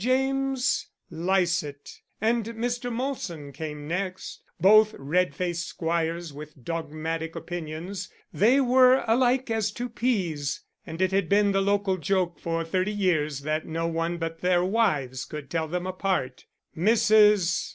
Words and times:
James 0.03 0.87
Lycett 1.11 2.01
and 2.19 2.43
Mr. 2.45 2.91
Molson 2.91 3.53
came 3.53 3.87
next, 3.87 4.41
both 4.59 4.95
red 4.97 5.35
faced 5.35 5.67
squires 5.67 6.33
with 6.33 6.63
dogmatic 6.65 7.35
opinions; 7.35 8.09
they 8.33 8.59
were 8.59 9.03
alike 9.05 9.51
as 9.51 9.71
two 9.71 9.89
peas, 9.89 10.61
and 10.87 11.03
it 11.03 11.11
had 11.11 11.29
been 11.29 11.51
the 11.51 11.61
local 11.61 11.97
joke 11.97 12.39
for 12.39 12.65
thirty 12.65 12.91
years 12.91 13.41
that 13.41 13.67
no 13.67 13.85
one 13.87 14.17
but 14.17 14.41
their 14.41 14.63
wives 14.65 15.23
could 15.23 15.51
tell 15.51 15.67
them 15.67 15.85
apart. 15.85 16.45
Mrs. 16.75 17.69